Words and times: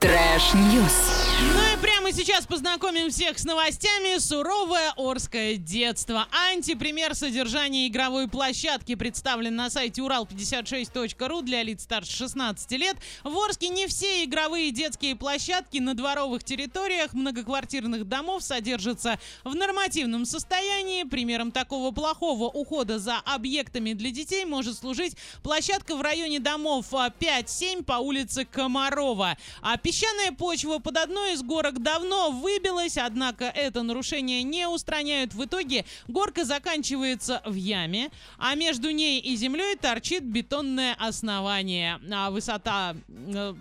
Trash 0.00 0.58
news. 0.58 1.17
Ну 1.40 1.72
и 1.72 1.76
прямо 1.80 2.12
сейчас 2.12 2.46
познакомим 2.46 3.10
всех 3.10 3.38
с 3.38 3.44
новостями. 3.44 4.18
Суровое 4.18 4.92
Орское 4.96 5.54
детство. 5.56 6.26
Антипример 6.50 7.14
содержания 7.14 7.86
игровой 7.86 8.28
площадки 8.28 8.96
представлен 8.96 9.54
на 9.54 9.70
сайте 9.70 10.02
урал56.ру 10.02 11.42
для 11.42 11.62
лиц 11.62 11.84
старше 11.84 12.16
16 12.16 12.72
лет. 12.72 12.96
В 13.22 13.36
Орске 13.38 13.68
не 13.68 13.86
все 13.86 14.24
игровые 14.24 14.72
детские 14.72 15.14
площадки 15.14 15.78
на 15.78 15.94
дворовых 15.94 16.42
территориях 16.42 17.12
многоквартирных 17.12 18.08
домов 18.08 18.42
содержатся 18.42 19.20
в 19.44 19.54
нормативном 19.54 20.24
состоянии. 20.24 21.04
Примером 21.04 21.52
такого 21.52 21.92
плохого 21.92 22.46
ухода 22.46 22.98
за 22.98 23.18
объектами 23.18 23.92
для 23.92 24.10
детей 24.10 24.44
может 24.44 24.76
служить 24.76 25.16
площадка 25.44 25.94
в 25.94 26.02
районе 26.02 26.40
домов 26.40 26.86
5-7 26.92 27.84
по 27.84 27.94
улице 27.94 28.44
Комарова. 28.44 29.36
А 29.62 29.76
песчаная 29.76 30.32
почва 30.32 30.78
под 30.78 30.96
одной 30.96 31.27
из 31.32 31.42
горок 31.42 31.82
давно 31.82 32.30
выбилась, 32.30 32.96
однако 32.96 33.44
это 33.44 33.82
нарушение 33.82 34.42
не 34.42 34.68
устраняют. 34.68 35.34
В 35.34 35.44
итоге 35.44 35.84
горка 36.06 36.44
заканчивается 36.44 37.42
в 37.44 37.54
яме, 37.54 38.10
а 38.38 38.54
между 38.54 38.90
ней 38.90 39.20
и 39.20 39.36
землей 39.36 39.76
торчит 39.76 40.22
бетонное 40.24 40.94
основание. 40.98 42.00
А 42.12 42.30
высота... 42.30 42.94
э, 43.08 43.54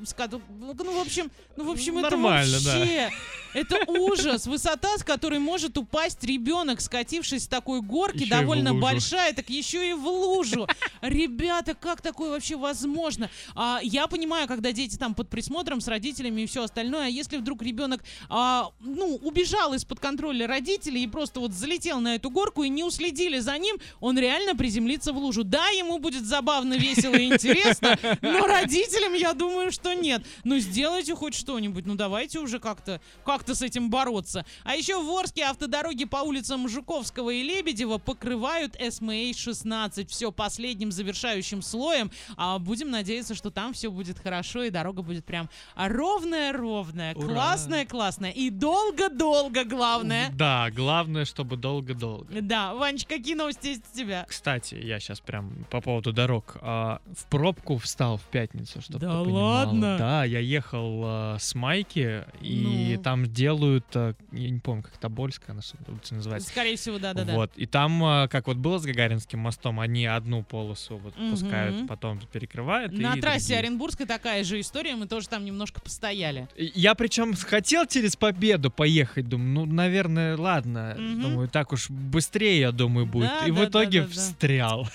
Ну, 0.50 0.98
в 0.98 1.00
общем, 1.02 1.32
ну, 1.56 1.66
в 1.66 1.70
общем, 1.72 2.00
Нормально, 2.02 2.56
это 2.56 2.66
да. 2.66 3.10
Это 3.58 3.80
ужас. 3.88 4.46
Высота, 4.46 5.00
с 5.00 5.04
которой 5.04 5.40
может 5.40 5.80
упасть 5.80 6.24
ребенок, 6.24 6.80
скатившись 6.80 7.46
с 7.46 7.48
такой 7.48 7.82
горки, 7.82 8.24
Еще 8.24 8.30
довольно 8.30 8.76
большая, 8.76 9.34
так 9.34 9.50
еще 9.50 9.90
и 9.90 9.94
в 9.94 10.06
лужу. 10.06 10.68
Ребята, 11.02 11.74
как 11.74 12.02
такое 12.02 12.30
вообще 12.30 12.56
возможно? 12.56 13.32
А, 13.56 13.80
я 13.82 14.06
понимаю, 14.06 14.48
когда 14.48 14.72
дети 14.72 14.96
там 14.96 15.16
под 15.16 15.30
присмотром 15.30 15.82
с 15.82 15.88
родителями 15.88 16.42
и 16.42 16.46
все 16.46 16.64
остальное, 16.64 17.08
а 17.08 17.10
если 17.10 17.38
вдруг 17.38 17.64
ребенок, 17.64 18.04
а, 18.30 18.70
ну, 18.80 19.16
убежал 19.24 19.74
из-под 19.74 20.00
контроля 20.00 20.46
родителей 20.46 21.04
и 21.04 21.08
просто 21.08 21.40
вот 21.40 21.52
залетел 21.54 22.00
на 22.00 22.14
эту 22.14 22.30
горку 22.30 22.62
и 22.62 22.70
не 22.70 22.84
уследили 22.84 23.40
за 23.40 23.58
ним, 23.58 23.78
он 24.00 24.20
реально 24.20 24.56
приземлится 24.56 25.14
в 25.14 25.18
лужу. 25.18 25.44
Да, 25.44 25.70
ему 25.70 25.98
будет 25.98 26.26
забавно, 26.26 26.76
весело 26.76 27.16
и 27.16 27.26
интересно, 27.26 27.98
но 28.22 28.46
родителям, 28.46 29.16
я 29.16 29.34
думаю, 29.34 29.72
что 29.72 29.94
нет. 29.94 30.24
Ну, 30.44 30.60
сделайте 30.60 31.16
хоть 31.16 31.34
что-нибудь, 31.34 31.88
ну, 31.88 31.96
давайте 31.96 32.40
уже 32.40 32.60
как-то 32.60 33.02
как-то 33.26 33.47
с 33.56 33.62
этим 33.62 33.90
бороться. 33.90 34.46
А 34.64 34.76
еще 34.76 35.02
в 35.02 35.10
Орске 35.18 35.44
автодороги 35.44 36.06
по 36.06 36.18
улицам 36.18 36.68
Жуковского 36.70 37.30
и 37.32 37.44
Лебедева 37.44 37.98
покрывают 37.98 38.76
СМА-16. 38.80 40.08
Все 40.08 40.32
последним 40.32 40.92
завершающим 40.92 41.62
слоем. 41.62 42.12
А 42.36 42.60
будем 42.60 42.92
надеяться, 42.92 43.36
что 43.36 43.50
там 43.52 43.74
все 43.74 43.90
будет 43.92 44.20
хорошо 44.20 44.64
и 44.64 44.70
дорога 44.70 45.02
будет 45.02 45.26
прям 45.26 45.50
ровная-ровная, 45.76 47.14
классная-классная. 47.14 48.32
И 48.32 48.50
долго-долго, 48.50 49.64
главное. 49.64 50.30
Да, 50.34 50.70
главное, 50.72 51.26
чтобы 51.26 51.58
долго-долго. 51.58 52.42
Да, 52.42 52.74
Ванч, 52.74 53.06
какие 53.06 53.36
новости 53.36 53.68
есть 53.68 53.84
у 53.94 53.98
тебя? 53.98 54.26
Кстати, 54.28 54.76
я 54.76 55.00
сейчас 55.00 55.20
прям 55.20 55.66
по 55.70 55.82
поводу 55.82 56.14
дорог. 56.14 56.58
а, 56.62 57.02
в 57.16 57.26
пробку 57.26 57.78
встал 57.78 58.18
в 58.18 58.24
пятницу, 58.24 58.82
чтобы 58.82 59.00
Да 59.00 59.22
ладно? 59.22 59.98
Да, 59.98 60.24
я 60.24 60.40
ехал 60.40 61.02
а, 61.06 61.38
с 61.40 61.56
Майки, 61.56 62.24
и 62.42 62.96
Ну. 62.98 63.04
там 63.04 63.27
делают, 63.28 63.86
а, 63.96 64.14
я 64.32 64.50
не 64.50 64.60
помню, 64.60 64.84
как 64.84 64.98
Тобольская 64.98 65.52
она 65.52 65.62
улица 65.88 66.16
называется. 66.16 66.50
Скорее 66.50 66.76
всего, 66.78 66.98
да-да-да. 66.98 67.34
Вот. 67.34 67.52
И 67.56 67.66
там, 67.66 68.04
а, 68.04 68.28
как 68.28 68.48
вот 68.48 68.58
было 68.58 68.78
с 68.80 68.86
Гагаринским 68.86 69.40
мостом, 69.40 69.80
они 69.80 70.06
одну 70.06 70.44
полосу 70.44 70.98
вот 70.98 71.18
Мгм. 71.18 71.30
пускают, 71.30 71.88
потом 71.88 72.20
перекрывают. 72.32 72.92
На 72.94 73.16
и 73.16 73.22
трассе 73.22 73.40
другие. 73.48 73.60
Оренбургской 73.60 74.06
такая 74.06 74.44
же 74.44 74.60
история, 74.60 74.96
мы 74.96 75.08
тоже 75.08 75.28
там 75.28 75.46
немножко 75.46 75.82
постояли. 75.82 76.48
Я 76.56 76.96
причем 76.96 77.34
хотел 77.36 77.86
через 77.86 78.16
победу 78.16 78.72
поехать, 78.72 79.28
думаю, 79.28 79.50
ну, 79.50 79.66
наверное, 79.66 80.38
ладно. 80.38 80.96
Мгм. 80.98 81.22
Думаю, 81.22 81.50
так 81.50 81.74
уж 81.74 81.90
быстрее, 81.90 82.60
я 82.60 82.72
думаю, 82.72 83.06
будет. 83.06 83.30
Да, 83.30 83.48
и 83.48 83.52
да, 83.52 83.62
в 83.62 83.70
итоге 83.70 84.02
да, 84.02 84.08
да, 84.08 84.14
да. 84.14 84.90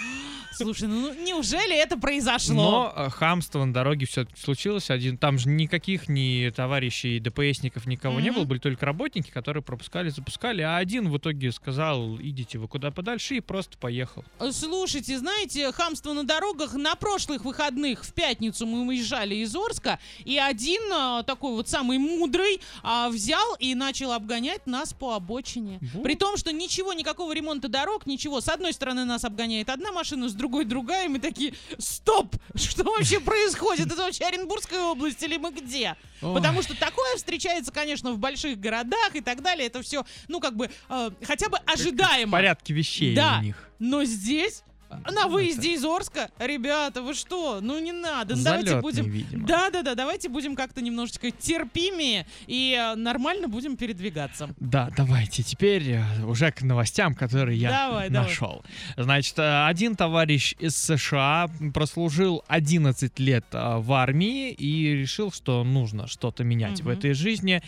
Слушай, 0.55 0.89
ну 0.89 1.13
неужели 1.15 1.77
это 1.77 1.97
произошло? 1.99 2.55
Но 2.55 2.93
э, 2.97 3.11
хамство 3.11 3.65
на 3.65 3.73
дороге 3.73 4.07
все 4.07 4.27
случилось. 4.39 4.91
Один, 4.91 5.17
там 5.19 5.39
же 5.39 5.49
никаких 5.49 6.09
ни 6.09 6.51
товарищей 6.51 7.19
ДПСников 7.21 7.87
никого 7.87 8.21
не 8.21 8.31
Мгм. 8.31 8.41
было, 8.41 8.45
были 8.45 8.59
только 8.59 8.87
работники, 8.87 9.31
которые 9.31 9.63
пропускали, 9.63 10.09
запускали. 10.11 10.63
А 10.63 10.77
один 10.77 11.11
в 11.11 11.17
итоге 11.19 11.53
сказал, 11.53 12.17
идите 12.19 12.59
вы 12.59 12.69
куда 12.69 12.91
подальше, 12.91 13.37
и 13.37 13.41
просто 13.41 13.77
поехал. 13.79 14.25
Слушайте, 14.53 15.19
знаете, 15.19 15.71
хамство 15.73 16.13
на 16.13 16.25
дорогах 16.25 16.75
на 16.75 16.95
прошлых 16.95 17.45
выходных 17.45 18.05
в 18.05 18.13
пятницу 18.13 18.67
мы 18.67 18.87
уезжали 18.87 19.35
из 19.37 19.55
Орска, 19.57 19.99
и 20.25 20.39
один 20.39 20.81
а, 20.93 21.23
такой 21.23 21.53
вот 21.53 21.69
самый 21.69 21.99
мудрый 21.99 22.61
а, 22.83 23.09
взял 23.09 23.55
и 23.59 23.75
начал 23.75 24.13
обгонять 24.13 24.67
нас 24.67 24.93
по 24.93 25.15
обочине. 25.15 25.79
Вот. 25.95 26.03
При 26.03 26.15
том, 26.15 26.37
что 26.37 26.53
ничего, 26.53 26.93
никакого 26.93 27.33
ремонта 27.35 27.69
дорог, 27.69 28.07
ничего. 28.07 28.41
С 28.41 28.49
одной 28.49 28.73
стороны 28.73 29.05
нас 29.05 29.25
обгоняет 29.25 29.69
одна 29.69 29.93
машина, 29.93 30.29
с 30.29 30.35
другой 30.43 30.65
другая, 30.65 31.05
и 31.05 31.09
мы 31.09 31.21
такие, 31.21 31.55
стоп, 31.79 32.35
что 32.57 32.83
вообще 32.83 33.21
происходит? 33.21 33.87
Это 33.87 33.97
вообще 33.97 34.25
Оренбургская 34.25 34.81
область 34.81 35.23
или 35.23 35.37
мы 35.37 35.53
где? 35.53 35.95
Потому 36.21 36.63
что 36.63 36.77
такое 36.77 37.17
встречается, 37.17 37.71
конечно, 37.71 38.11
в 38.13 38.19
больших 38.19 38.59
городах 38.59 39.15
и 39.15 39.21
так 39.21 39.41
далее. 39.41 39.69
Это 39.69 39.83
все, 39.83 40.05
ну, 40.27 40.41
как 40.41 40.57
бы, 40.57 40.69
э, 40.89 41.11
хотя 41.23 41.49
бы 41.49 41.59
В 41.65 41.71
ожидаемо. 41.73 42.33
порядке 42.33 42.73
вещей 42.75 43.15
Да. 43.15 43.39
у 43.39 43.43
них. 43.45 43.57
Но 43.79 44.03
здесь, 44.05 44.65
на 45.11 45.27
Ну, 45.27 45.29
выезде 45.33 45.75
из 45.75 45.85
Орска, 45.85 46.31
ребята, 46.39 47.03
вы 47.03 47.15
что? 47.15 47.61
Ну 47.61 47.79
не 47.81 47.93
надо. 47.93 48.37
Ну, 48.37 48.43
давайте 48.43 48.81
будем. 48.81 49.05
видимо. 49.11 49.47
Да, 49.47 49.71
да, 49.71 49.83
да, 49.83 49.95
давайте 49.95 50.29
будем 50.29 50.57
как-то 50.57 50.81
немножечко 50.83 51.31
терпимее 51.31 52.27
и 52.47 52.77
э, 52.79 52.95
нормально 52.95 53.49
будем 53.49 53.77
передвигаться. 53.77 54.55
Да, 54.59 54.91
давайте 54.97 55.43
теперь 55.43 55.91
э, 55.93 56.25
уже 56.25 56.51
к 56.53 56.63
новостям, 56.63 57.15
которые 57.15 57.59
я 57.59 57.71
Давай, 57.71 58.11
давай. 58.11 58.29
нашел. 58.29 58.65
Значит, 58.97 59.39
э, 59.39 59.67
один 59.67 59.97
товарищ 59.97 60.55
из 60.59 60.77
США 60.77 61.49
прослужил 61.75 62.45
11 62.49 63.19
лет 63.19 63.45
в 63.53 63.93
армии 63.93 64.51
и 64.51 64.95
решил, 64.95 65.33
что 65.33 65.65
нужно 65.65 66.07
что-то 66.07 66.45
менять 66.45 66.81
в 66.81 66.85
Мгм. 66.89 66.91
этой 66.99 67.15
жизни. 67.15 67.63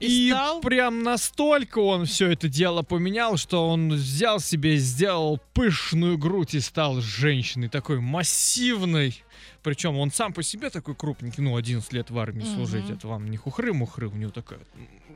И 0.00 0.28
И 0.28 0.30
стал? 0.30 0.60
прям 0.60 1.02
настолько 1.02 1.78
он 1.78 2.06
все 2.06 2.30
это 2.30 2.48
дело 2.48 2.82
поменял, 2.82 3.36
что 3.36 3.68
он 3.68 3.90
взял 3.92 4.40
себе, 4.40 4.76
сделал 4.76 5.38
пышную 5.54 6.16
грудь 6.18 6.54
и 6.54 6.60
стал 6.60 7.00
женщиной 7.00 7.68
такой 7.68 8.00
массивной. 8.00 9.22
Причем 9.62 9.98
он 9.98 10.10
сам 10.10 10.32
по 10.32 10.42
себе 10.42 10.70
такой 10.70 10.94
крупненький, 10.94 11.42
ну, 11.42 11.54
11 11.54 11.92
лет 11.92 12.10
в 12.10 12.18
армии 12.18 12.42
Мгм. 12.44 12.54
служить, 12.54 12.88
это 12.90 13.06
вам 13.08 13.30
не 13.30 13.36
хухры-мухры, 13.36 14.08
у 14.08 14.14
него 14.16 14.30
такая 14.30 14.60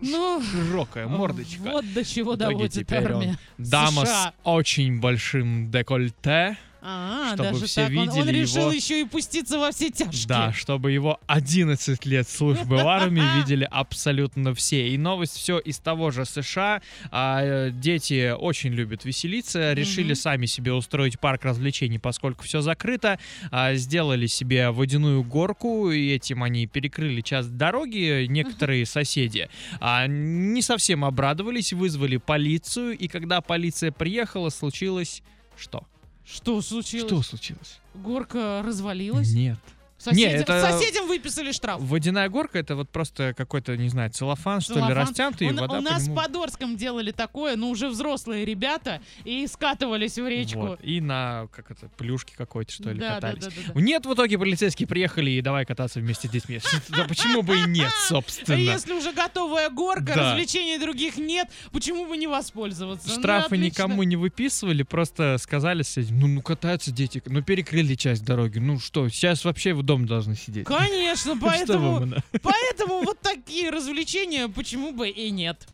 Ну, 0.03 0.43
широкая 0.43 1.07
мордочка. 1.09 1.63
вот 1.63 1.91
до 1.95 2.05
чего 2.05 2.37
доводит 2.37 2.93
армия. 2.93 3.39
Дама 3.57 4.05
США. 4.05 4.33
с 4.33 4.33
очень 4.45 5.01
большим 5.01 5.71
декольте. 5.71 6.59
А, 6.87 7.29
чтобы 7.35 7.43
даже 7.53 7.67
все 7.67 7.89
так. 7.89 7.93
Он- 7.93 8.09
Он, 8.11 8.17
видели 8.27 8.41
решил 8.43 8.63
его. 8.65 8.73
еще 8.73 9.01
и 9.01 9.05
пуститься 9.05 9.59
во 9.59 9.71
все 9.73 9.91
тяжкие. 9.91 10.27
Да, 10.29 10.53
чтобы 10.53 10.93
его 10.93 11.19
11 11.27 12.05
лет 12.05 12.29
службы 12.29 12.77
в 12.77 12.87
армии 12.87 13.23
видели 13.39 13.67
абсолютно 13.71 14.55
все. 14.55 14.89
И 14.89 14.99
новость 14.99 15.35
все 15.37 15.59
из 15.59 15.79
того 15.79 16.11
же 16.11 16.27
США. 16.27 16.83
А, 17.11 17.41
э, 17.43 17.71
дети 17.71 18.33
очень 18.39 18.73
любят 18.73 19.07
веселиться. 19.07 19.73
Решили 19.73 20.13
сами 20.13 20.45
себе 20.45 20.75
устроить 20.75 21.19
парк 21.19 21.45
развлечений, 21.45 21.99
поскольку 21.99 22.45
все 22.45 22.61
закрыто. 22.61 23.19
А, 23.51 23.73
сделали 23.75 24.27
себе 24.27 24.71
водяную 24.71 25.23
горку, 25.23 25.91
и 25.91 26.11
этим 26.13 26.43
они 26.43 26.67
перекрыли 26.67 27.23
часть 27.23 27.57
дороги. 27.57 28.27
Некоторые 28.27 28.85
соседи 28.95 29.49
а, 29.81 30.07
не 30.07 30.61
совсем 30.61 31.05
обрадовались, 31.05 31.73
вызвали 31.73 32.19
полицию. 32.19 32.99
И 32.99 33.09
когда 33.09 33.41
полиция 33.41 33.91
приехала, 33.91 34.51
случилось 34.51 35.23
что? 35.57 35.87
Что 36.25 36.61
случилось? 36.63 37.07
Что 37.07 37.23
случилось? 37.23 37.81
Горка 37.95 38.63
развалилась? 38.65 39.33
Нет. 39.33 39.59
Соседям, 40.05 40.31
Не, 40.35 40.37
это- 40.43 40.61
соседям 40.61 41.09
выписали 41.09 41.53
штраф. 41.53 41.81
Водяная 41.81 42.29
горка 42.29 42.59
это 42.59 42.77
вот 42.77 42.91
просто 42.91 43.33
какой-то, 43.37 43.77
не 43.77 43.89
знаю, 43.89 44.11
целлофан, 44.11 44.61
что 44.61 44.75
ли, 44.75 44.81
Целлофан. 44.81 44.99
растянутый, 44.99 45.49
и 45.49 45.51
У, 45.51 45.55
вода 45.55 45.65
у 45.65 45.77
по 45.77 45.81
нас 45.81 46.03
нему- 46.05 46.15
в 46.15 46.17
Подорском 46.23 46.77
делали 46.77 47.11
такое, 47.11 47.57
ну 47.57 47.71
уже 47.71 47.89
взрослые 47.89 48.45
ребята, 48.45 49.01
и 49.25 49.47
скатывались 49.47 50.19
в 50.19 50.29
речку. 50.29 50.59
Вот. 50.61 50.81
И 50.83 51.01
на, 51.01 51.47
как 51.53 51.71
это, 51.71 51.89
плюшке 51.97 52.35
какой-то, 52.37 52.73
что 52.73 52.91
ли, 52.91 53.01
Да, 53.01 53.21
да, 53.21 53.33
катались. 53.33 53.45
да, 53.45 53.51
да, 53.69 53.73
да. 53.75 53.81
Нет, 53.81 54.05
в 54.07 54.13
итоге 54.15 54.39
полицейские 54.39 54.87
приехали 54.87 55.31
и 55.31 55.41
давай 55.41 55.65
кататься 55.65 56.01
вместе 56.01 56.29
с 56.29 56.31
детьми. 56.31 56.61
Да 56.91 57.05
почему 57.05 57.43
бы 57.43 57.59
и 57.59 57.65
нет, 57.67 57.91
собственно. 58.09 58.57
Если 58.57 58.93
уже 58.93 59.13
готовая 59.13 59.71
горка, 59.71 60.13
Да. 60.15 60.33
развлечений 60.33 60.79
других 60.79 61.17
нет, 61.17 61.49
почему 61.73 62.07
бы 62.07 62.17
не 62.17 62.27
воспользоваться? 62.27 63.09
Ну, 63.09 63.15
Штрафы 63.21 63.57
никому 63.57 64.03
не 64.03 64.17
выписывали, 64.17 64.83
просто 64.83 65.37
сказали 65.39 65.83
ну, 66.11 66.27
ну 66.27 66.43
катаются 66.43 66.91
дети, 66.91 67.23
ну 67.27 67.43
перекрыли 67.43 67.95
часть 67.95 68.25
дороги, 68.25 68.59
ну 68.59 68.79
что, 68.81 69.09
сейчас 69.09 69.45
вообще 69.45 69.73
в 69.75 69.83
дом 69.83 69.94
должны 70.03 70.37
сидеть. 70.37 70.67
Конечно, 70.67 71.37
поэтому, 71.41 72.13
поэтому 72.43 73.03
вот 73.03 73.21
такие 73.21 73.71
развлечения, 73.71 74.49
почему 74.49 74.93
бы 74.93 75.09
и 75.09 75.31
нет. 75.31 75.67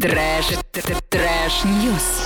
Трэш, 0.00 0.46
трэш, 1.08 1.64
ньюс. 1.64 2.22